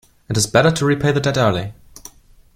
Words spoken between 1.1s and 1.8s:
the debt early.